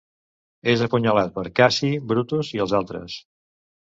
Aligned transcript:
És 0.71 0.83
apunyalat 0.85 1.35
per 1.35 1.43
Cassi, 1.59 1.91
Brutus 2.13 2.51
i 2.57 2.65
els 2.65 2.73
altres. 2.79 3.19